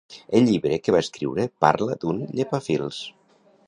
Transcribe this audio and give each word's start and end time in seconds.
El 0.37 0.47
llibre 0.47 0.79
que 0.85 0.95
va 0.95 1.03
escriure 1.05 1.47
parla 1.67 2.01
d'un 2.05 2.27
llepafils. 2.39 3.09